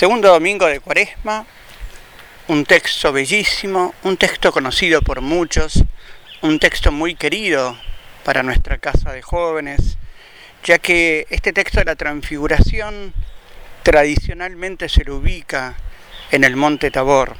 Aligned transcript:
Segundo 0.00 0.30
domingo 0.30 0.64
de 0.64 0.80
Cuaresma, 0.80 1.44
un 2.48 2.64
texto 2.64 3.12
bellísimo, 3.12 3.94
un 4.02 4.16
texto 4.16 4.50
conocido 4.50 5.02
por 5.02 5.20
muchos, 5.20 5.84
un 6.40 6.58
texto 6.58 6.90
muy 6.90 7.16
querido 7.16 7.78
para 8.24 8.42
nuestra 8.42 8.78
casa 8.78 9.12
de 9.12 9.20
jóvenes, 9.20 9.98
ya 10.64 10.78
que 10.78 11.26
este 11.28 11.52
texto 11.52 11.80
de 11.80 11.84
la 11.84 11.96
transfiguración 11.96 13.12
tradicionalmente 13.82 14.88
se 14.88 15.04
lo 15.04 15.16
ubica 15.16 15.74
en 16.30 16.44
el 16.44 16.56
monte 16.56 16.90
Tabor. 16.90 17.36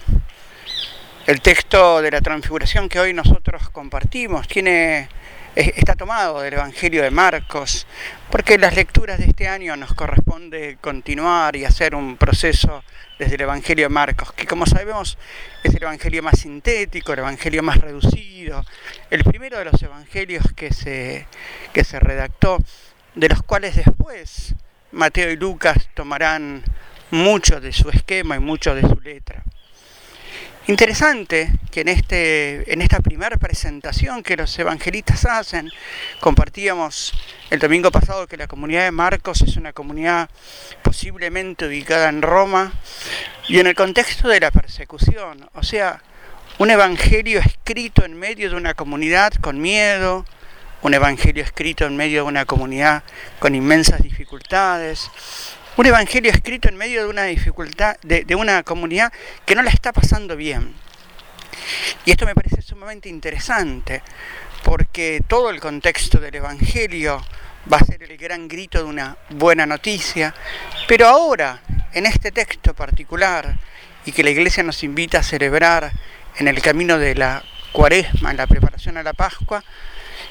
El 1.30 1.40
texto 1.42 2.02
de 2.02 2.10
la 2.10 2.20
transfiguración 2.20 2.88
que 2.88 2.98
hoy 2.98 3.14
nosotros 3.14 3.70
compartimos 3.70 4.48
tiene 4.48 5.08
está 5.54 5.94
tomado 5.94 6.40
del 6.40 6.54
Evangelio 6.54 7.04
de 7.04 7.12
Marcos, 7.12 7.86
porque 8.32 8.58
las 8.58 8.74
lecturas 8.74 9.20
de 9.20 9.26
este 9.26 9.46
año 9.46 9.76
nos 9.76 9.94
corresponde 9.94 10.78
continuar 10.80 11.54
y 11.54 11.64
hacer 11.64 11.94
un 11.94 12.16
proceso 12.16 12.82
desde 13.16 13.36
el 13.36 13.42
Evangelio 13.42 13.84
de 13.84 13.90
Marcos, 13.90 14.32
que 14.32 14.44
como 14.44 14.66
sabemos 14.66 15.18
es 15.62 15.72
el 15.72 15.84
Evangelio 15.84 16.20
más 16.20 16.40
sintético, 16.40 17.12
el 17.12 17.20
Evangelio 17.20 17.62
más 17.62 17.76
reducido, 17.80 18.64
el 19.08 19.22
primero 19.22 19.56
de 19.56 19.66
los 19.66 19.80
Evangelios 19.80 20.42
que 20.56 20.72
se, 20.72 21.28
que 21.72 21.84
se 21.84 22.00
redactó, 22.00 22.58
de 23.14 23.28
los 23.28 23.40
cuales 23.44 23.76
después 23.76 24.56
Mateo 24.90 25.30
y 25.30 25.36
Lucas 25.36 25.90
tomarán 25.94 26.64
mucho 27.12 27.60
de 27.60 27.72
su 27.72 27.88
esquema 27.88 28.34
y 28.34 28.40
mucho 28.40 28.74
de 28.74 28.80
su 28.80 29.00
letra. 29.00 29.44
Interesante 30.66 31.50
que 31.70 31.80
en, 31.80 31.88
este, 31.88 32.72
en 32.72 32.82
esta 32.82 33.00
primera 33.00 33.36
presentación 33.38 34.22
que 34.22 34.36
los 34.36 34.56
evangelistas 34.58 35.24
hacen, 35.24 35.70
compartíamos 36.20 37.14
el 37.48 37.58
domingo 37.58 37.90
pasado 37.90 38.26
que 38.26 38.36
la 38.36 38.46
comunidad 38.46 38.84
de 38.84 38.90
Marcos 38.90 39.40
es 39.40 39.56
una 39.56 39.72
comunidad 39.72 40.28
posiblemente 40.82 41.66
ubicada 41.66 42.10
en 42.10 42.20
Roma 42.20 42.72
y 43.48 43.58
en 43.58 43.68
el 43.68 43.74
contexto 43.74 44.28
de 44.28 44.40
la 44.40 44.50
persecución, 44.50 45.48
o 45.54 45.62
sea, 45.62 46.02
un 46.58 46.70
evangelio 46.70 47.40
escrito 47.40 48.04
en 48.04 48.18
medio 48.18 48.50
de 48.50 48.56
una 48.56 48.74
comunidad 48.74 49.32
con 49.40 49.60
miedo, 49.60 50.26
un 50.82 50.92
evangelio 50.92 51.42
escrito 51.42 51.86
en 51.86 51.96
medio 51.96 52.22
de 52.22 52.28
una 52.28 52.44
comunidad 52.44 53.02
con 53.38 53.54
inmensas 53.54 54.02
dificultades, 54.02 55.10
un 55.76 55.86
evangelio 55.86 56.30
escrito 56.30 56.68
en 56.68 56.76
medio 56.76 57.02
de 57.02 57.08
una 57.08 57.24
dificultad, 57.24 57.96
de, 58.02 58.34
una 58.34 58.62
comunidad 58.62 59.12
que 59.46 59.54
no 59.54 59.62
la 59.62 59.70
está 59.70 59.92
pasando 59.92 60.36
bien. 60.36 60.74
Y 62.04 62.10
esto 62.10 62.26
me 62.26 62.34
parece 62.34 62.62
sumamente 62.62 63.08
interesante, 63.08 64.02
porque 64.64 65.22
todo 65.26 65.50
el 65.50 65.60
contexto 65.60 66.18
del 66.18 66.34
evangelio 66.34 67.22
va 67.72 67.78
a 67.78 67.84
ser 67.84 68.02
el 68.02 68.16
gran 68.16 68.48
grito 68.48 68.78
de 68.78 68.84
una 68.84 69.16
buena 69.30 69.66
noticia, 69.66 70.34
pero 70.88 71.06
ahora, 71.06 71.60
en 71.92 72.06
este 72.06 72.32
texto 72.32 72.74
particular, 72.74 73.58
y 74.04 74.12
que 74.12 74.24
la 74.24 74.30
iglesia 74.30 74.62
nos 74.62 74.82
invita 74.82 75.18
a 75.18 75.22
celebrar 75.22 75.92
en 76.36 76.48
el 76.48 76.60
camino 76.62 76.98
de 76.98 77.14
la 77.14 77.44
cuaresma, 77.72 78.30
en 78.30 78.38
la 78.38 78.46
preparación 78.46 78.96
a 78.96 79.02
la 79.02 79.12
Pascua, 79.12 79.62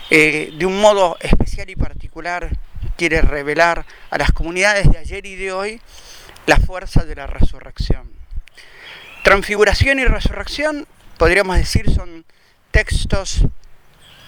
eh, 0.10 0.52
de 0.58 0.66
un 0.66 0.82
modo 0.82 1.18
especial 1.22 1.70
y 1.70 1.76
particular 1.76 2.50
quiere 2.98 3.22
revelar 3.22 3.86
a 4.10 4.18
las 4.18 4.32
comunidades 4.32 4.92
de 4.92 4.98
ayer 4.98 5.26
y 5.26 5.36
de 5.36 5.52
hoy 5.52 5.82
la 6.46 6.58
fuerza 6.58 7.06
de 7.06 7.16
la 7.16 7.28
resurrección. 7.28 8.12
Transfiguración 9.24 10.00
y 10.00 10.06
resurrección, 10.06 10.88
podríamos 11.18 11.58
decir, 11.58 11.90
son 11.92 12.26
textos 12.72 13.46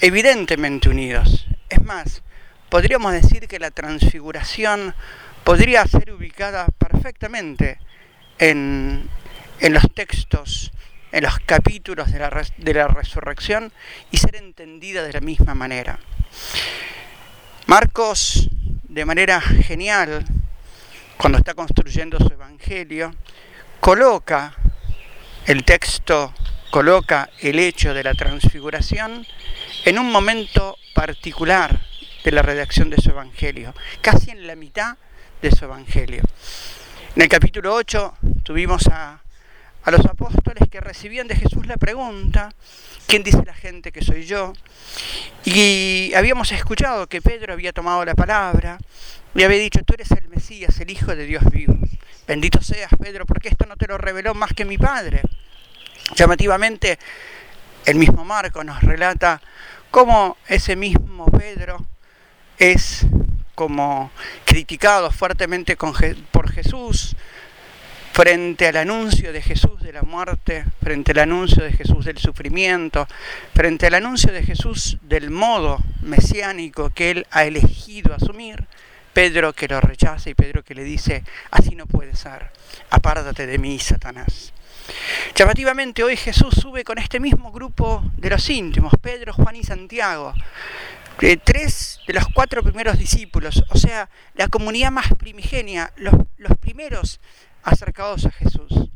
evidentemente 0.02 0.90
unidos. 0.90 1.48
Es 1.70 1.82
más, 1.82 2.22
podríamos 2.70 3.14
decir 3.14 3.48
que 3.48 3.60
la 3.60 3.72
transfiguración 3.72 4.94
podría 5.44 5.86
ser 5.86 6.12
ubicada 6.12 6.68
perfectamente 6.78 7.80
en, 8.38 9.10
en 9.60 9.74
los 9.74 9.84
textos, 9.94 10.72
en 11.12 11.24
los 11.24 11.40
capítulos 11.40 12.12
de 12.12 12.20
la, 12.20 12.46
de 12.58 12.74
la 12.74 12.88
resurrección 12.88 13.72
y 14.12 14.18
ser 14.18 14.36
entendida 14.36 15.04
de 15.04 15.14
la 15.14 15.22
misma 15.22 15.56
manera. 15.56 16.00
Marcos 17.68 18.50
de 18.84 19.06
manera 19.06 19.40
genial, 19.40 20.26
cuando 21.18 21.38
está 21.38 21.54
construyendo 21.54 22.18
su 22.18 22.34
evangelio, 22.34 23.14
coloca 23.80 24.56
el 25.46 25.64
texto, 25.64 26.34
coloca 26.72 27.30
el 27.40 27.60
hecho 27.60 27.94
de 27.94 28.04
la 28.04 28.14
transfiguración 28.14 29.26
en 29.86 30.00
un 30.00 30.12
momento 30.12 30.78
particular 30.94 31.82
de 32.24 32.32
la 32.32 32.42
redacción 32.42 32.90
de 32.90 32.98
su 32.98 33.12
evangelio, 33.12 33.74
casi 34.02 34.32
en 34.32 34.46
la 34.48 34.56
mitad 34.56 34.98
de 35.42 35.52
su 35.52 35.66
evangelio. 35.66 36.24
En 37.16 37.22
el 37.22 37.30
capítulo 37.30 37.74
8 37.74 38.18
tuvimos 38.44 38.88
a, 38.88 39.21
a 39.84 39.92
los 39.92 40.06
apóstoles 40.06 40.70
que 40.70 40.80
recibían 40.80 41.28
de 41.28 41.36
Jesús 41.36 41.66
la 41.66 41.78
pregunta, 41.78 42.54
¿quién 43.08 43.24
dice 43.24 43.44
la 43.46 43.54
gente 43.54 43.92
que 43.92 44.04
soy 44.04 44.26
yo? 44.26 44.54
Y 45.44 46.14
habíamos 46.16 46.52
escuchado 46.52 47.08
que 47.08 47.22
Pedro 47.22 47.54
había 47.54 47.74
tomado 47.74 48.06
la 48.06 48.14
palabra 48.14 48.78
y 49.34 49.44
había 49.44 49.58
dicho, 49.58 49.82
tú 49.84 49.94
eres 49.94 50.12
el 50.12 50.28
Mesías, 50.30 50.80
el 50.80 50.92
Hijo 50.92 51.16
de 51.16 51.26
Dios 51.26 51.44
vivo. 51.52 51.78
Bendito 52.28 52.62
seas, 52.62 52.92
Pedro, 53.02 53.26
porque 53.26 53.50
esto 53.50 53.66
no 53.66 53.76
te 53.76 53.88
lo 53.88 53.98
reveló 53.98 54.34
más 54.34 54.54
que 54.54 54.66
mi 54.66 54.78
Padre. 54.78 55.22
Llamativamente, 56.16 57.00
el 57.86 57.98
mismo 57.98 58.24
Marco 58.24 58.64
nos 58.64 58.82
relata 58.82 59.42
cómo 59.90 60.38
ese 60.48 60.76
mismo 60.76 61.26
Pedro 61.26 61.86
es 62.58 63.06
como 63.56 64.12
criticado 64.46 65.12
fuertemente 65.12 65.76
por 65.76 66.52
Jesús, 66.52 67.16
frente 68.12 68.68
al 68.68 68.78
anuncio 68.78 69.32
de 69.32 69.42
Jesús 69.42 69.82
de 69.82 69.94
la 69.94 70.02
muerte, 70.02 70.66
frente 70.84 71.12
al 71.12 71.20
anuncio 71.20 71.64
de 71.64 71.72
Jesús 71.72 72.06
del 72.06 72.18
sufrimiento, 72.18 73.08
frente 73.54 73.88
al 73.88 73.94
anuncio 73.94 74.34
de 74.34 74.44
Jesús 74.44 74.98
del 75.02 75.30
modo 75.30 75.80
mesiánico 76.02 76.90
que 76.90 77.12
él 77.12 77.28
ha 77.32 77.46
elegido 77.46 78.14
asumir, 78.14 78.66
Pedro 79.14 79.54
que 79.54 79.68
lo 79.68 79.80
rechaza 79.82 80.30
y 80.30 80.34
Pedro 80.34 80.64
que 80.64 80.76
le 80.76 80.84
dice, 80.84 81.24
así 81.52 81.76
no 81.76 81.86
puede 81.86 82.16
ser, 82.16 82.52
apártate 82.90 83.48
de 83.48 83.58
mí, 83.58 83.80
Satanás. 83.80 84.54
Llamativamente 85.36 86.04
hoy 86.04 86.18
Jesús 86.18 86.54
sube 86.56 86.84
con 86.84 86.98
este 86.98 87.20
mismo 87.20 87.52
grupo 87.52 88.04
de 88.18 88.30
los 88.30 88.50
íntimos, 88.50 88.94
Pedro, 89.02 89.34
Juan 89.34 89.56
y 89.56 89.64
Santiago, 89.64 90.34
tres 91.44 92.00
de 92.08 92.14
los 92.14 92.26
cuatro 92.34 92.64
primeros 92.64 92.98
discípulos, 92.98 93.64
o 93.70 93.78
sea, 93.78 94.10
la 94.36 94.48
comunidad 94.48 94.92
más 94.92 95.14
primigenia, 95.16 95.94
los, 95.96 96.16
los 96.38 96.58
primeros 96.58 97.20
acercados 97.64 98.26
a 98.26 98.32
Jesús. 98.32 98.90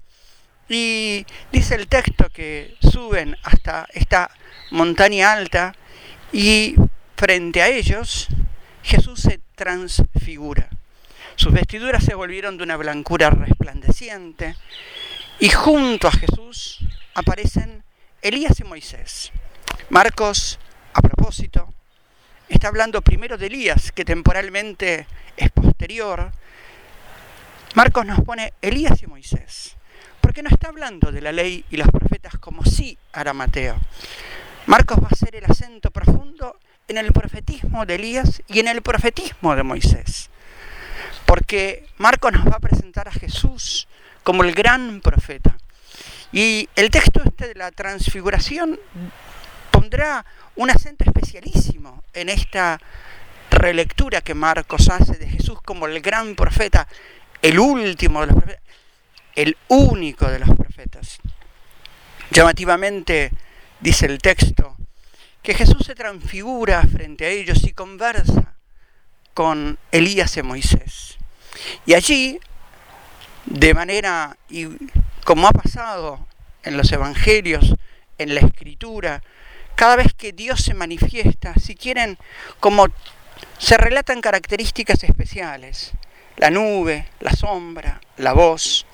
Y 0.68 1.26
dice 1.52 1.76
el 1.76 1.88
texto 1.88 2.30
que 2.30 2.76
suben 2.82 3.38
hasta 3.44 3.88
esta 3.94 4.32
montaña 4.72 5.32
alta 5.32 5.76
y 6.32 6.76
frente 7.16 7.62
a 7.62 7.68
ellos 7.68 8.28
Jesús 8.84 9.22
se 9.22 9.40
transfigura. 9.56 10.70
Sus 11.36 11.54
vestiduras 11.54 12.04
se 12.04 12.16
volvieron 12.16 12.58
de 12.58 12.64
una 12.64 12.78
blancura 12.78 13.30
resplandeciente 13.30 14.56
y 15.40 15.50
junto 15.50 16.08
a 16.08 16.12
Jesús 16.12 16.80
aparecen 17.14 17.84
Elías 18.22 18.60
y 18.60 18.64
Moisés. 18.64 19.32
Marcos, 19.90 20.60
a 20.94 21.02
propósito, 21.02 21.74
está 22.48 22.70
hablando 22.70 23.02
primero 23.02 23.38
de 23.38 23.48
Elías, 23.48 23.92
que 23.92 24.06
temporalmente 24.06 25.08
es 25.36 25.52
posterior, 25.52 26.32
Marcos 27.76 28.06
nos 28.06 28.22
pone 28.22 28.54
Elías 28.62 29.04
y 29.04 29.08
Moisés, 29.08 29.76
porque 30.22 30.42
no 30.42 30.50
está 30.50 30.70
hablando 30.70 31.12
de 31.12 31.20
la 31.20 31.34
ley 31.34 31.66
y 31.70 31.76
los 31.76 31.90
profetas 31.90 32.38
como 32.40 32.64
sí 32.64 32.98
hará 33.12 33.34
Mateo. 33.34 33.76
Marcos 34.66 34.98
va 35.00 35.08
a 35.12 35.14
hacer 35.14 35.36
el 35.36 35.44
acento 35.44 35.92
profundo 35.92 36.58
en 36.88 36.98
el 36.98 37.12
profetismo 37.12 37.86
de 37.86 37.96
Elías 37.96 38.42
y 38.48 38.60
en 38.60 38.70
el 38.70 38.82
profetismo 38.82 39.58
de 39.58 39.64
Moisés, 39.64 40.30
porque 41.26 41.86
Marcos 41.98 42.32
nos 42.32 42.46
va 42.46 42.56
a 42.56 42.60
presentar 42.62 43.10
a 43.10 43.12
Jesús 43.12 43.90
como 44.24 44.46
el 44.46 44.54
gran 44.54 45.02
profeta. 45.02 45.58
Y 46.32 46.70
el 46.78 46.90
texto 46.90 47.22
este 47.26 47.50
de 47.50 47.56
la 47.56 47.72
transfiguración 47.72 48.80
pondrá 49.72 50.26
un 50.56 50.70
acento 50.70 51.04
especialísimo 51.04 52.06
en 52.14 52.30
esta 52.30 52.80
relectura 53.52 54.22
que 54.22 54.34
Marcos 54.34 54.90
hace 54.90 55.18
de 55.18 55.28
Jesús 55.28 55.62
como 55.62 55.88
el 55.88 56.02
gran 56.02 56.36
profeta 56.36 56.88
el 57.46 57.60
último 57.60 58.22
de 58.22 58.28
los 58.28 58.36
profetas, 58.38 58.64
el 59.36 59.56
único 59.68 60.26
de 60.26 60.40
los 60.40 60.50
profetas. 60.56 61.20
Llamativamente 62.32 63.32
dice 63.80 64.08
el 64.08 64.18
texto 64.18 64.76
que 65.44 65.54
Jesús 65.54 65.86
se 65.86 65.94
transfigura 65.94 66.82
frente 66.82 67.24
a 67.24 67.30
ellos 67.30 67.64
y 67.64 67.72
conversa 67.72 68.56
con 69.36 69.78
Elías 69.92 70.36
y 70.38 70.42
Moisés. 70.42 71.20
Y 71.86 71.94
allí, 71.94 72.40
de 73.46 73.76
manera, 73.76 74.38
y 74.50 74.66
como 75.24 75.48
ha 75.48 75.52
pasado 75.52 76.26
en 76.64 76.78
los 76.78 76.92
evangelios, 76.92 77.76
en 78.18 78.34
la 78.34 78.42
escritura, 78.42 79.22
cada 79.76 79.98
vez 79.98 80.16
que 80.16 80.32
Dios 80.32 80.62
se 80.62 80.74
manifiesta, 80.74 81.54
si 81.62 81.76
quieren, 81.76 82.18
como 82.60 82.88
se 83.60 83.78
relatan 83.78 84.22
características 84.22 85.04
especiales, 85.04 85.94
la 86.38 86.50
nube, 86.50 87.08
la 87.20 87.32
sombra, 87.32 88.02
la 88.18 88.34
voz. 88.34 88.86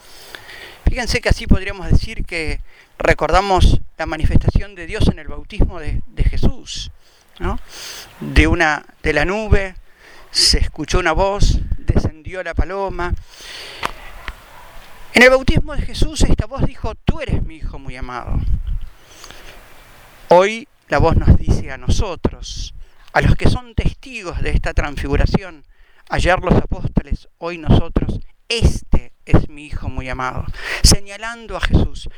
Fíjense 0.90 1.22
que 1.22 1.30
así 1.30 1.48
podríamos 1.48 1.90
decir 1.90 2.26
que 2.26 2.60
recordamos 2.98 3.80
la 3.98 4.06
manifestación 4.06 4.76
de 4.76 4.88
Dios 4.88 5.08
en 5.08 5.20
el 5.20 5.28
bautismo 5.28 5.80
de, 5.80 6.02
Jesús. 6.30 6.92
De, 8.20 8.48
una, 8.48 8.86
de 9.02 9.14
la 9.14 9.26
nube 9.26 9.76
se 10.32 10.60
escuchó 10.60 11.00
una 11.00 11.12
voz, 11.12 11.60
descendió 11.78 12.44
la 12.44 12.54
paloma. 12.54 13.14
En 15.14 15.24
el 15.24 15.30
bautismo 15.30 15.76
de 15.76 15.82
Jesús 15.82 16.22
esta 16.24 16.46
voz 16.46 16.66
dijo, 16.66 16.96
tú 16.96 17.22
eres 17.22 17.44
mi 17.44 17.56
hijo 17.56 17.80
muy 17.80 17.96
amado. 17.96 18.40
Hoy 20.30 20.68
la 20.88 21.00
voz 21.00 21.18
nos 21.18 21.38
dice 21.38 21.72
a 21.72 21.78
nosotros, 21.78 22.74
a 23.14 23.22
los 23.22 23.36
que 23.36 23.50
son 23.50 23.76
testigos 23.76 24.42
de 24.42 24.52
esta 24.52 24.74
transfiguración, 24.74 25.66
ayer 26.12 26.38
los 26.42 26.54
apóstoles, 26.56 27.30
hoy 27.38 27.58
nosotros, 27.58 28.20
este 28.50 29.14
es 29.26 29.48
mi 29.48 29.68
Hijo 29.68 29.88
muy 29.88 30.10
amado, 30.10 30.46
señalando 30.84 31.56
a 31.56 31.62
Jesús. 31.62 32.10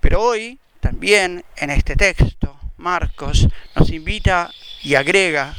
Pero 0.00 0.22
hoy 0.22 0.58
también 0.80 1.44
en 1.56 1.70
este 1.70 1.94
texto, 1.94 2.58
Marcos 2.78 3.46
nos 3.76 3.90
invita 3.90 4.50
y 4.82 4.94
agrega, 4.94 5.54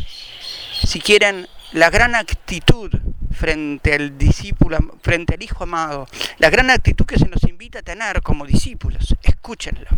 si 0.83 0.99
quieren, 0.99 1.47
la 1.71 1.91
gran 1.91 2.15
actitud 2.15 2.91
frente 3.31 3.93
al 3.93 4.17
discípulo, 4.17 4.79
frente 5.03 5.35
al 5.35 5.43
Hijo 5.43 5.63
amado, 5.63 6.07
la 6.39 6.49
gran 6.49 6.71
actitud 6.71 7.05
que 7.05 7.19
se 7.19 7.29
nos 7.29 7.43
invita 7.43 7.79
a 7.79 7.83
tener 7.83 8.23
como 8.23 8.45
discípulos. 8.45 9.15
Escúchenlo. 9.21 9.89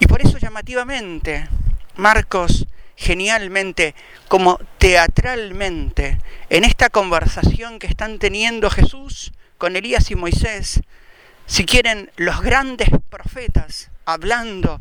Y 0.00 0.06
por 0.06 0.20
eso 0.20 0.36
llamativamente, 0.38 1.48
Marcos 1.94 2.66
genialmente, 2.96 3.94
como 4.28 4.58
teatralmente, 4.78 6.18
en 6.50 6.64
esta 6.64 6.88
conversación 6.88 7.78
que 7.78 7.86
están 7.86 8.18
teniendo 8.18 8.70
Jesús 8.70 9.32
con 9.58 9.76
Elías 9.76 10.10
y 10.10 10.16
Moisés, 10.16 10.80
si 11.46 11.64
quieren, 11.64 12.10
los 12.16 12.40
grandes 12.40 12.88
profetas 13.08 13.90
hablando 14.04 14.80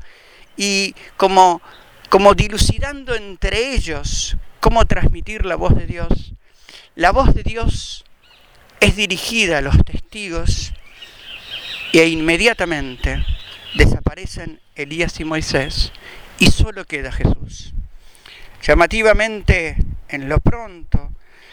y 0.57 0.95
como, 1.17 1.61
como 2.09 2.33
dilucidando 2.33 3.15
entre 3.15 3.73
ellos 3.73 4.37
cómo 4.59 4.85
transmitir 4.85 5.45
la 5.45 5.55
voz 5.55 5.75
de 5.75 5.85
Dios. 5.85 6.33
La 6.95 7.11
voz 7.11 7.35
de 7.35 7.43
Dios 7.43 8.05
es 8.79 8.95
dirigida 8.95 9.59
a 9.59 9.61
los 9.61 9.77
testigos 9.83 10.73
e 11.93 12.07
inmediatamente 12.07 13.23
desaparecen 13.75 14.59
Elías 14.75 15.19
y 15.19 15.25
Moisés 15.25 15.91
y 16.39 16.47
solo 16.51 16.85
queda 16.85 17.11
Jesús. 17.11 17.73
Llamativamente, 18.65 19.77
en 20.07 20.27
lo 20.27 20.39
pronto, 20.39 21.11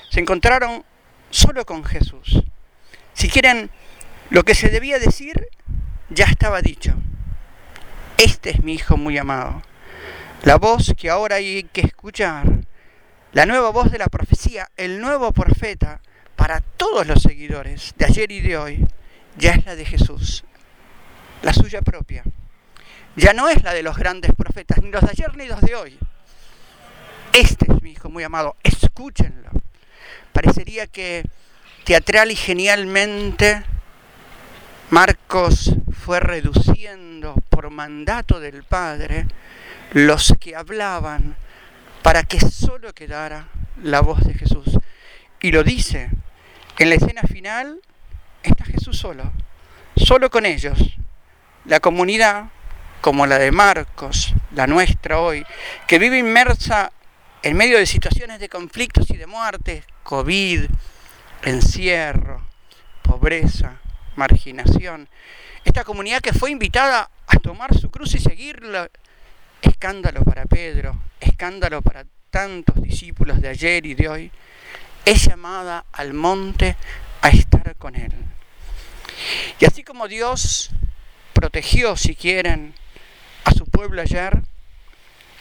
se 0.09 0.21
encontraron 0.21 0.83
solo 1.29 1.67
con 1.67 1.85
Jesús. 1.85 2.43
Si 3.13 3.29
quieren, 3.29 3.71
lo 4.31 4.45
que 4.45 4.55
se 4.55 4.71
debía 4.71 4.99
decir 4.99 5.49
ya 6.09 6.25
estaba 6.25 6.63
dicho. 6.63 6.95
Este 8.17 8.49
es 8.49 8.63
mi 8.63 8.73
Hijo 8.73 8.97
muy 8.97 9.19
amado. 9.19 9.61
La 10.45 10.57
voz 10.57 10.95
que 10.97 11.11
ahora 11.11 11.37
hay 11.37 11.65
que 11.65 11.83
escuchar, 11.83 12.47
la 13.33 13.45
nueva 13.45 13.69
voz 13.69 13.93
de 13.93 13.99
la 13.99 14.07
profecía, 14.07 14.71
el 14.79 14.99
nuevo 14.99 15.33
profeta 15.33 16.01
para 16.35 16.61
todos 16.61 17.07
los 17.07 17.21
seguidores 17.21 17.93
de 17.99 18.07
ayer 18.07 18.33
y 18.33 18.41
de 18.41 18.57
hoy, 18.57 18.87
ya 19.37 19.51
es 19.51 19.67
la 19.67 19.77
de 19.77 19.85
Jesús, 19.85 20.45
la 21.43 21.53
suya 21.53 21.83
propia. 21.83 22.25
Ya 23.17 23.35
no 23.35 23.51
es 23.51 23.63
la 23.63 23.75
de 23.75 23.83
los 23.83 23.99
grandes 23.99 24.33
profetas, 24.35 24.81
ni 24.83 24.91
los 24.91 25.03
de 25.03 25.11
ayer 25.11 25.37
ni 25.37 25.45
los 25.45 25.61
de 25.61 25.75
hoy. 25.75 25.99
Este 27.33 27.73
es 27.73 27.83
mi 27.83 27.93
hijo 27.93 28.11
muy 28.11 28.25
amado, 28.25 28.57
escúchenlo. 28.63 29.49
Parecería 30.35 30.87
que 30.87 31.25
teatral 31.85 32.31
y 32.31 32.37
genialmente 32.37 33.63
Marcos 34.91 35.75
fue 36.05 36.21
reduciendo 36.21 37.35
por 37.49 37.71
mandato 37.71 38.39
del 38.39 38.65
Padre 38.65 39.27
los 39.93 40.35
que 40.39 40.55
hablaban 40.55 41.35
para 42.03 42.23
que 42.23 42.39
solo 42.39 42.93
quedara 42.93 43.49
la 43.83 44.03
voz 44.03 44.21
de 44.27 44.35
Jesús. 44.35 44.67
Y 45.41 45.53
lo 45.53 45.65
dice, 45.65 46.11
en 46.79 46.91
la 46.91 46.97
escena 46.97 47.23
final 47.23 47.81
está 48.43 48.67
Jesús 48.67 48.99
solo, 48.99 49.33
solo 49.97 50.29
con 50.29 50.45
ellos. 50.45 50.79
La 51.65 51.81
comunidad, 51.81 52.51
como 53.01 53.27
la 53.27 53.39
de 53.39 53.53
Marcos, 53.53 54.35
la 54.55 54.67
nuestra 54.67 55.19
hoy, 55.19 55.47
que 55.87 55.99
vive 55.99 56.19
inmersa 56.19 56.93
en 57.43 57.57
medio 57.57 57.79
de 57.79 57.87
situaciones 57.87 58.39
de 58.39 58.49
conflictos 58.49 59.11
y 59.11 59.17
de 59.17 59.27
muerte, 59.27 59.83
COVID, 60.05 60.65
encierro, 61.43 62.47
pobreza, 63.03 63.81
marginación, 64.15 65.09
esta 65.65 65.83
comunidad 65.83 66.21
que 66.21 66.33
fue 66.33 66.53
invitada 66.53 67.11
a 67.27 67.37
tomar 67.39 67.77
su 67.77 67.91
cruz 67.91 68.15
y 68.15 68.21
seguirla, 68.21 68.89
escándalo 69.61 70.23
para 70.23 70.47
Pedro, 70.47 71.03
escándalo 71.21 71.83
para 71.83 72.05
tantos 72.31 72.81
discípulos 72.81 73.41
de 73.41 73.49
ayer 73.49 73.87
y 73.87 73.95
de 73.95 74.09
hoy, 74.09 74.31
es 75.05 75.27
llamada 75.27 75.85
al 75.93 76.15
monte 76.15 76.77
a 77.23 77.29
estar 77.31 77.75
con 77.77 77.97
él. 77.97 78.13
Y 79.59 79.65
así 79.65 79.83
como 79.83 80.07
Dios 80.07 80.71
protegió, 81.33 81.97
si 81.97 82.15
quieren, 82.15 82.75
a 83.45 83.53
su 83.53 83.67
pueblo 83.67 84.01
ayer, 84.01 84.43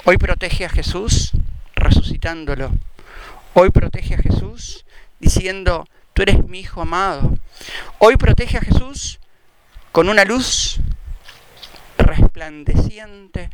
hoy 0.05 0.17
protege 0.17 0.65
a 0.65 0.69
Jesús 0.69 1.33
resucitándolo. 1.81 2.71
Hoy 3.53 3.69
protege 3.69 4.15
a 4.15 4.19
Jesús 4.19 4.85
diciendo, 5.19 5.87
tú 6.13 6.21
eres 6.21 6.43
mi 6.45 6.59
Hijo 6.59 6.81
amado. 6.81 7.37
Hoy 7.99 8.15
protege 8.17 8.57
a 8.57 8.61
Jesús 8.61 9.19
con 9.91 10.07
una 10.07 10.23
luz 10.23 10.79
resplandeciente, 11.97 13.49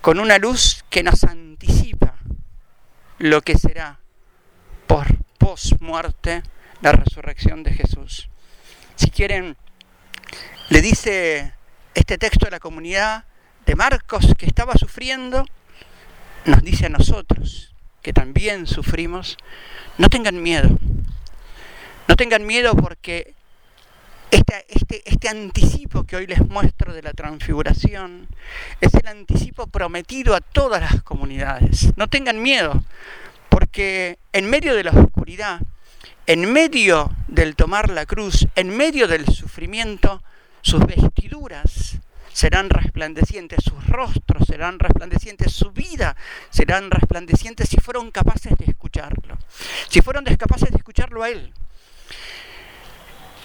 con 0.00 0.18
una 0.18 0.38
luz 0.38 0.84
que 0.88 1.02
nos 1.02 1.24
anticipa 1.24 2.14
lo 3.18 3.42
que 3.42 3.58
será 3.58 3.98
por 4.86 5.06
post 5.38 5.80
muerte 5.80 6.42
la 6.80 6.92
resurrección 6.92 7.62
de 7.62 7.72
Jesús. 7.72 8.28
Si 8.94 9.10
quieren, 9.10 9.56
le 10.68 10.80
dice 10.82 11.54
este 11.94 12.18
texto 12.18 12.46
a 12.46 12.50
la 12.50 12.60
comunidad 12.60 13.24
de 13.64 13.74
Marcos 13.74 14.34
que 14.38 14.46
estaba 14.46 14.74
sufriendo, 14.74 15.44
nos 16.46 16.62
dice 16.62 16.86
a 16.86 16.88
nosotros, 16.88 17.74
que 18.02 18.12
también 18.12 18.66
sufrimos, 18.66 19.36
no 19.98 20.08
tengan 20.08 20.42
miedo. 20.42 20.78
No 22.08 22.14
tengan 22.14 22.46
miedo 22.46 22.76
porque 22.76 23.34
este, 24.30 24.64
este, 24.68 25.02
este, 25.04 25.28
anticipo 25.28 26.04
que 26.04 26.16
hoy 26.16 26.26
les 26.26 26.46
muestro 26.46 26.94
de 26.94 27.02
la 27.02 27.12
transfiguración 27.12 28.28
es 28.80 28.94
el 28.94 29.08
anticipo 29.08 29.66
prometido 29.66 30.34
a 30.36 30.40
todas 30.40 30.80
las 30.80 31.02
comunidades. 31.02 31.92
No 31.96 32.06
tengan 32.08 32.40
miedo, 32.40 32.84
porque 33.48 34.18
en 34.32 34.48
medio 34.48 34.74
de 34.76 34.84
la 34.84 34.92
oscuridad, 34.92 35.60
en 36.26 36.52
medio 36.52 37.10
del 37.26 37.56
tomar 37.56 37.90
la 37.90 38.06
cruz, 38.06 38.46
en 38.54 38.76
medio 38.76 39.08
del 39.08 39.26
sufrimiento, 39.26 40.22
sus 40.62 40.84
vestiduras 40.86 41.98
serán 42.36 42.68
resplandecientes, 42.68 43.64
sus 43.64 43.86
rostros 43.86 44.46
serán 44.46 44.78
resplandecientes, 44.78 45.50
su 45.52 45.70
vida 45.70 46.14
serán 46.50 46.90
resplandecientes 46.90 47.66
si 47.66 47.78
fueron 47.78 48.10
capaces 48.10 48.58
de 48.58 48.66
escucharlo, 48.66 49.38
si 49.88 50.02
fueron 50.02 50.26
capaces 50.36 50.70
de 50.70 50.76
escucharlo 50.76 51.22
a 51.22 51.30
Él. 51.30 51.50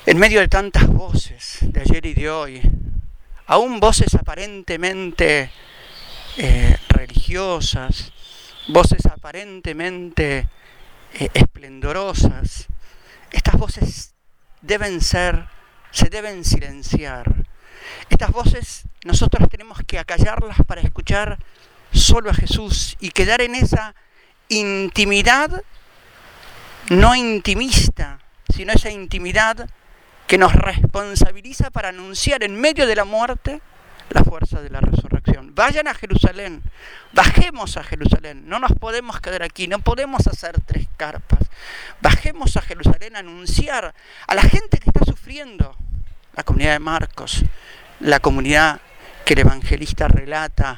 En 0.06 0.18
medio 0.18 0.42
de 0.42 0.50
tantas 0.50 0.88
voces 0.88 1.60
de 1.62 1.80
ayer 1.80 2.06
y 2.06 2.14
de 2.14 2.30
hoy, 2.30 2.62
aún 3.46 3.80
voces 3.80 4.14
aparentemente 4.14 5.50
eh, 6.36 6.78
religiosas, 6.90 8.12
voces 8.68 9.06
aparentemente 9.06 10.50
eh, 11.14 11.30
esplendorosas, 11.34 12.68
estas 13.32 13.56
voces 13.58 14.16
deben 14.62 15.00
ser, 15.00 15.48
se 15.92 16.10
deben 16.10 16.44
silenciar 16.44 17.50
estas 18.10 18.32
voces 18.32 18.84
nosotros 19.04 19.48
tenemos 19.50 19.80
que 19.86 20.00
acallarlas 20.00 20.58
para 20.68 20.82
escuchar 20.82 21.40
solo 21.92 22.30
a 22.30 22.34
Jesús 22.34 22.98
y 23.00 23.10
quedar 23.12 23.42
en 23.42 23.56
esa 23.56 23.96
intimidad, 24.50 25.64
no 26.90 27.16
intimista, 27.16 28.20
sino 28.54 28.74
esa 28.74 28.90
intimidad 28.90 29.70
que 30.28 30.38
nos 30.38 30.54
responsabiliza 30.54 31.72
para 31.72 31.90
anunciar 31.90 32.44
en 32.44 32.60
medio 32.60 32.88
de 32.88 32.96
la 32.96 33.06
muerte 33.06 33.62
la 34.10 34.24
fuerza 34.24 34.62
de 34.62 34.70
la 34.70 34.82
resurrección. 34.82 35.56
Vayan 35.56 35.88
a 35.88 35.94
Jerusalén, 35.94 36.62
bajemos 37.14 37.78
a 37.78 37.84
Jerusalén, 37.84 38.48
no 38.48 38.60
nos 38.60 38.74
podemos 38.74 39.20
quedar 39.22 39.44
aquí, 39.44 39.68
no 39.68 39.80
podemos 39.80 40.28
hacer 40.28 40.60
tres 40.66 40.88
carpas. 40.98 41.40
Bajemos 42.02 42.58
a 42.58 42.62
Jerusalén 42.62 43.16
a 43.16 43.20
anunciar 43.20 43.94
a 44.28 44.36
la 44.36 44.42
gente 44.42 44.80
que 44.80 44.90
está 44.90 45.06
sufriendo, 45.06 45.76
la 46.36 46.44
comunidad 46.44 46.74
de 46.74 46.80
Marcos, 46.80 47.44
la 48.02 48.20
comunidad 48.20 48.82
que 49.26 49.34
el 49.34 49.40
evangelista 49.40 50.08
relata, 50.08 50.78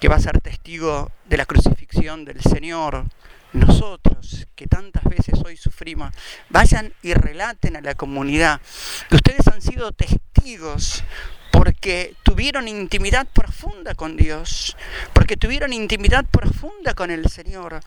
que 0.00 0.08
va 0.08 0.16
a 0.16 0.20
ser 0.20 0.40
testigo 0.40 1.10
de 1.26 1.36
la 1.36 1.46
crucifixión 1.46 2.24
del 2.24 2.40
Señor, 2.40 3.04
nosotros 3.52 4.46
que 4.54 4.66
tantas 4.66 5.04
veces 5.04 5.40
hoy 5.44 5.56
sufrimos, 5.56 6.12
vayan 6.50 6.92
y 7.02 7.14
relaten 7.14 7.76
a 7.76 7.80
la 7.80 7.94
comunidad 7.94 8.60
que 9.08 9.16
ustedes 9.16 9.46
han 9.48 9.62
sido 9.62 9.92
testigos 9.92 11.04
porque 11.52 12.14
tuvieron 12.22 12.68
intimidad 12.68 13.26
profunda 13.26 13.94
con 13.94 14.16
Dios, 14.16 14.76
porque 15.12 15.36
tuvieron 15.36 15.72
intimidad 15.72 16.24
profunda 16.24 16.94
con 16.94 17.10
el 17.10 17.28
Señor, 17.28 17.80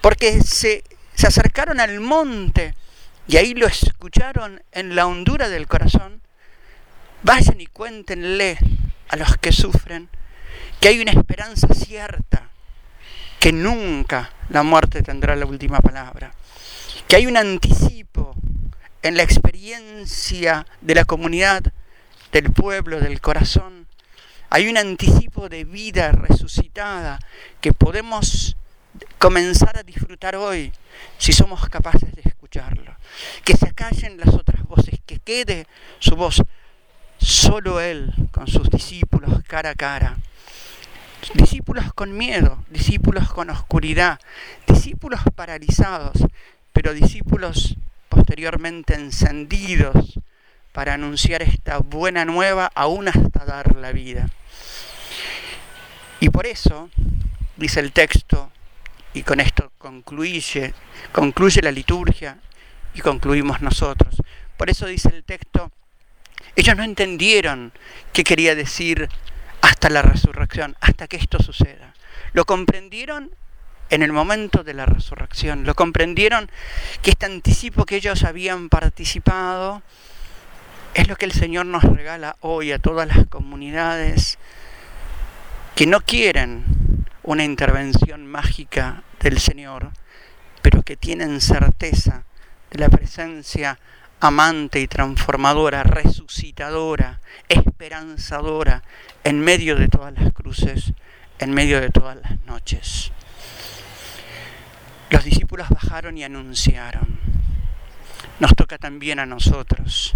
porque 0.00 0.40
se, 0.42 0.84
se 1.14 1.26
acercaron 1.26 1.80
al 1.80 2.00
monte 2.00 2.74
y 3.26 3.36
ahí 3.36 3.54
lo 3.54 3.66
escucharon 3.66 4.62
en 4.72 4.94
la 4.94 5.06
hondura 5.06 5.48
del 5.48 5.66
corazón, 5.66 6.22
vayan 7.22 7.60
y 7.60 7.66
cuéntenle 7.66 8.58
a 9.08 9.16
los 9.16 9.36
que 9.38 9.52
sufren 9.52 10.08
que 10.80 10.88
hay 10.88 11.00
una 11.00 11.12
esperanza 11.12 11.68
cierta, 11.74 12.50
que 13.40 13.52
nunca 13.52 14.30
la 14.48 14.62
muerte 14.62 15.02
tendrá 15.02 15.34
la 15.36 15.46
última 15.46 15.80
palabra, 15.80 16.32
que 17.06 17.16
hay 17.16 17.26
un 17.26 17.36
anticipo 17.36 18.34
en 19.02 19.16
la 19.16 19.22
experiencia 19.22 20.66
de 20.80 20.94
la 20.94 21.04
comunidad, 21.04 21.62
del 22.32 22.52
pueblo, 22.52 23.00
del 23.00 23.20
corazón. 23.20 23.86
Hay 24.50 24.68
un 24.68 24.76
anticipo 24.76 25.48
de 25.48 25.64
vida 25.64 26.12
resucitada 26.12 27.18
que 27.60 27.72
podemos 27.72 28.56
comenzar 29.18 29.78
a 29.78 29.82
disfrutar 29.82 30.36
hoy 30.36 30.72
si 31.18 31.32
somos 31.32 31.68
capaces 31.68 32.14
de 32.14 32.22
escucharlo. 32.24 32.96
Que 33.44 33.56
se 33.56 33.72
callen 33.72 34.18
las 34.18 34.34
otras 34.34 34.62
voces, 34.64 34.98
que 35.06 35.18
quede 35.18 35.66
su 35.98 36.16
voz. 36.16 36.42
Solo 37.18 37.80
Él 37.80 38.12
con 38.30 38.46
sus 38.46 38.70
discípulos 38.70 39.42
cara 39.46 39.70
a 39.70 39.74
cara. 39.74 40.16
Discípulos 41.34 41.92
con 41.94 42.16
miedo, 42.16 42.64
discípulos 42.70 43.32
con 43.32 43.50
oscuridad, 43.50 44.20
discípulos 44.66 45.20
paralizados, 45.34 46.16
pero 46.72 46.94
discípulos 46.94 47.76
posteriormente 48.08 48.94
encendidos 48.94 50.18
para 50.72 50.94
anunciar 50.94 51.42
esta 51.42 51.78
buena 51.78 52.24
nueva 52.24 52.70
aún 52.74 53.08
hasta 53.08 53.44
dar 53.44 53.76
la 53.76 53.90
vida. 53.92 54.30
Y 56.20 56.30
por 56.30 56.46
eso, 56.46 56.88
dice 57.56 57.80
el 57.80 57.92
texto, 57.92 58.50
y 59.12 59.22
con 59.22 59.40
esto 59.40 59.72
concluye, 59.78 60.74
concluye 61.12 61.62
la 61.62 61.72
liturgia 61.72 62.38
y 62.94 63.00
concluimos 63.00 63.60
nosotros. 63.60 64.16
Por 64.56 64.70
eso 64.70 64.86
dice 64.86 65.08
el 65.08 65.24
texto, 65.24 65.72
ellos 66.60 66.76
no 66.76 66.82
entendieron 66.82 67.72
qué 68.12 68.24
quería 68.24 68.54
decir 68.54 69.08
hasta 69.60 69.90
la 69.90 70.02
resurrección, 70.02 70.76
hasta 70.80 71.06
que 71.06 71.16
esto 71.16 71.40
suceda. 71.40 71.94
Lo 72.32 72.44
comprendieron 72.44 73.30
en 73.90 74.02
el 74.02 74.12
momento 74.12 74.64
de 74.64 74.74
la 74.74 74.86
resurrección. 74.86 75.64
Lo 75.64 75.74
comprendieron 75.74 76.50
que 77.02 77.10
este 77.10 77.26
anticipo 77.26 77.86
que 77.86 77.96
ellos 77.96 78.24
habían 78.24 78.68
participado 78.68 79.82
es 80.94 81.08
lo 81.08 81.16
que 81.16 81.26
el 81.26 81.32
Señor 81.32 81.66
nos 81.66 81.84
regala 81.84 82.36
hoy 82.40 82.72
a 82.72 82.78
todas 82.78 83.06
las 83.06 83.26
comunidades 83.28 84.38
que 85.74 85.86
no 85.86 86.00
quieren 86.00 86.64
una 87.22 87.44
intervención 87.44 88.26
mágica 88.26 89.04
del 89.20 89.38
Señor, 89.38 89.90
pero 90.60 90.82
que 90.82 90.96
tienen 90.96 91.40
certeza 91.40 92.24
de 92.70 92.80
la 92.80 92.88
presencia 92.88 93.78
amante 94.20 94.80
y 94.80 94.88
transformadora, 94.88 95.82
resucitadora, 95.82 97.20
esperanzadora, 97.48 98.82
en 99.24 99.40
medio 99.40 99.76
de 99.76 99.88
todas 99.88 100.12
las 100.14 100.32
cruces, 100.32 100.92
en 101.38 101.52
medio 101.52 101.80
de 101.80 101.90
todas 101.90 102.16
las 102.16 102.40
noches. 102.46 103.12
Los 105.10 105.24
discípulos 105.24 105.68
bajaron 105.68 106.18
y 106.18 106.24
anunciaron. 106.24 107.18
Nos 108.40 108.54
toca 108.54 108.78
también 108.78 109.18
a 109.18 109.26
nosotros, 109.26 110.14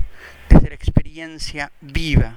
desde 0.49 0.69
la 0.69 0.75
experiencia 0.75 1.73
viva 1.81 2.35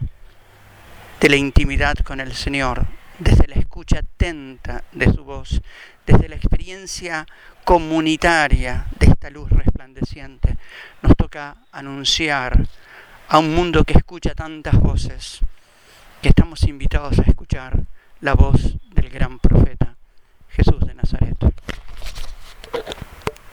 de 1.19 1.29
la 1.29 1.35
intimidad 1.35 1.95
con 1.97 2.19
el 2.19 2.33
Señor, 2.33 2.85
desde 3.19 3.47
la 3.47 3.55
escucha 3.55 3.99
atenta 3.99 4.83
de 4.91 5.11
su 5.11 5.23
voz, 5.23 5.61
desde 6.05 6.29
la 6.29 6.35
experiencia 6.35 7.25
comunitaria 7.63 8.85
de 8.99 9.07
esta 9.07 9.29
luz 9.29 9.49
resplandeciente, 9.49 10.57
nos 11.01 11.14
anunciar 11.71 12.65
a 13.27 13.39
un 13.39 13.53
mundo 13.53 13.83
que 13.83 13.93
escucha 13.93 14.33
tantas 14.33 14.79
voces, 14.79 15.41
que 16.21 16.29
estamos 16.29 16.63
invitados 16.63 17.19
a 17.19 17.23
escuchar 17.23 17.83
la 18.21 18.33
voz 18.33 18.77
del 18.91 19.09
gran 19.09 19.39
profeta, 19.39 19.95
Jesús 20.49 20.79
de 20.79 20.93
Nazaret. 20.93 21.35